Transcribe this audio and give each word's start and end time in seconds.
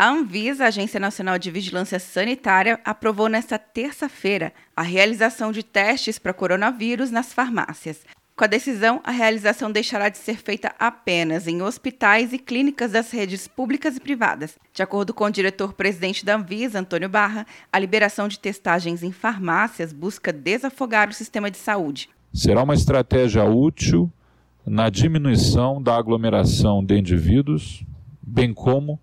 A 0.00 0.10
Anvisa, 0.10 0.66
Agência 0.66 1.00
Nacional 1.00 1.40
de 1.40 1.50
Vigilância 1.50 1.98
Sanitária, 1.98 2.78
aprovou 2.84 3.28
nesta 3.28 3.58
terça-feira 3.58 4.52
a 4.76 4.80
realização 4.80 5.50
de 5.50 5.64
testes 5.64 6.20
para 6.20 6.32
coronavírus 6.32 7.10
nas 7.10 7.32
farmácias. 7.32 8.02
Com 8.36 8.44
a 8.44 8.46
decisão, 8.46 9.00
a 9.02 9.10
realização 9.10 9.72
deixará 9.72 10.08
de 10.08 10.18
ser 10.18 10.36
feita 10.36 10.72
apenas 10.78 11.48
em 11.48 11.62
hospitais 11.62 12.32
e 12.32 12.38
clínicas 12.38 12.92
das 12.92 13.10
redes 13.10 13.48
públicas 13.48 13.96
e 13.96 14.00
privadas. 14.00 14.56
De 14.72 14.84
acordo 14.84 15.12
com 15.12 15.24
o 15.24 15.30
diretor-presidente 15.30 16.24
da 16.24 16.36
Anvisa, 16.36 16.78
Antônio 16.78 17.08
Barra, 17.08 17.44
a 17.72 17.76
liberação 17.80 18.28
de 18.28 18.38
testagens 18.38 19.02
em 19.02 19.10
farmácias 19.10 19.92
busca 19.92 20.32
desafogar 20.32 21.08
o 21.08 21.12
sistema 21.12 21.50
de 21.50 21.56
saúde. 21.58 22.08
Será 22.32 22.62
uma 22.62 22.74
estratégia 22.74 23.42
útil 23.42 24.08
na 24.64 24.90
diminuição 24.90 25.82
da 25.82 25.96
aglomeração 25.96 26.84
de 26.84 26.96
indivíduos, 26.96 27.84
bem 28.22 28.54
como 28.54 29.00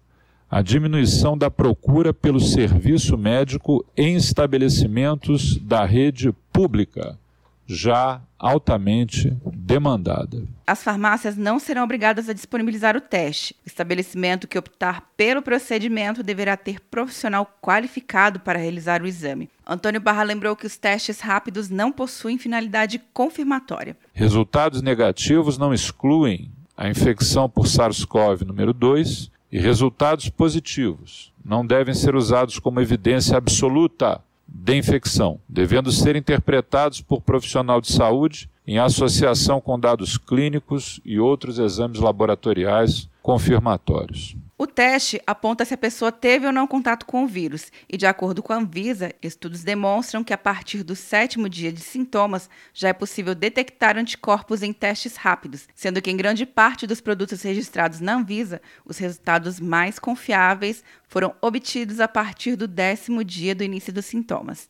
a 0.55 0.61
diminuição 0.61 1.37
da 1.37 1.51
procura 1.51 2.13
pelo 2.13 2.39
serviço 2.39 3.17
médico 3.17 3.85
em 3.97 4.15
estabelecimentos 4.15 5.57
da 5.57 5.83
rede 5.83 6.31
pública 6.53 7.19
já 7.67 8.21
altamente 8.39 9.35
demandada. 9.53 10.43
As 10.65 10.81
farmácias 10.81 11.35
não 11.35 11.59
serão 11.59 11.83
obrigadas 11.83 12.29
a 12.29 12.33
disponibilizar 12.33 12.95
o 12.95 13.01
teste. 13.01 13.53
O 13.65 13.67
estabelecimento 13.67 14.47
que 14.47 14.57
optar 14.57 15.03
pelo 15.17 15.41
procedimento 15.41 16.23
deverá 16.23 16.55
ter 16.55 16.79
profissional 16.79 17.45
qualificado 17.61 18.39
para 18.39 18.57
realizar 18.57 19.01
o 19.01 19.07
exame. 19.07 19.49
Antônio 19.67 19.99
Barra 19.99 20.23
lembrou 20.23 20.55
que 20.55 20.67
os 20.67 20.77
testes 20.77 21.19
rápidos 21.19 21.69
não 21.69 21.91
possuem 21.91 22.37
finalidade 22.37 23.01
confirmatória. 23.13 23.97
Resultados 24.13 24.81
negativos 24.81 25.57
não 25.57 25.73
excluem 25.73 26.49
a 26.77 26.87
infecção 26.87 27.49
por 27.49 27.67
SARS-CoV 27.67 28.45
número 28.45 28.73
2 28.73 29.34
e 29.55 29.57
resultados 29.57 30.27
positivos 30.27 31.31
não 31.43 31.65
devem 31.65 31.93
ser 31.93 32.13
usados 32.13 32.59
como 32.59 32.81
evidência 32.81 33.37
absoluta 33.37 34.19
de 34.45 34.75
infecção, 34.75 35.39
devendo 35.47 35.93
ser 35.93 36.17
interpretados 36.17 36.99
por 36.99 37.21
profissional 37.21 37.79
de 37.79 37.89
saúde 37.89 38.49
em 38.67 38.79
associação 38.79 39.61
com 39.61 39.79
dados 39.79 40.17
clínicos 40.17 40.99
e 41.05 41.21
outros 41.21 41.57
exames 41.57 42.01
laboratoriais 42.01 43.07
confirmatórios. 43.23 44.35
O 44.57 44.65
teste 44.65 45.21
aponta 45.27 45.65
se 45.65 45.73
a 45.73 45.77
pessoa 45.77 46.13
teve 46.13 46.47
ou 46.47 46.53
não 46.53 46.65
contato 46.65 47.05
com 47.05 47.25
o 47.25 47.27
vírus, 47.27 47.69
e 47.89 47.97
de 47.97 48.05
acordo 48.05 48.41
com 48.41 48.53
a 48.53 48.55
Anvisa, 48.55 49.13
estudos 49.21 49.65
demonstram 49.65 50.23
que 50.23 50.31
a 50.31 50.37
partir 50.37 50.81
do 50.81 50.95
sétimo 50.95 51.49
dia 51.49 51.73
de 51.73 51.81
sintomas 51.81 52.49
já 52.73 52.87
é 52.87 52.93
possível 52.93 53.35
detectar 53.35 53.97
anticorpos 53.97 54.63
em 54.63 54.71
testes 54.71 55.17
rápidos, 55.17 55.67
sendo 55.75 56.01
que 56.01 56.09
em 56.09 56.15
grande 56.15 56.45
parte 56.45 56.87
dos 56.87 57.01
produtos 57.01 57.41
registrados 57.41 57.99
na 57.99 58.15
Anvisa, 58.15 58.61
os 58.85 58.97
resultados 58.97 59.59
mais 59.59 59.99
confiáveis 59.99 60.85
foram 61.05 61.35
obtidos 61.41 61.99
a 61.99 62.07
partir 62.07 62.55
do 62.55 62.65
décimo 62.65 63.25
dia 63.25 63.53
do 63.53 63.63
início 63.63 63.91
dos 63.91 64.05
sintomas. 64.05 64.69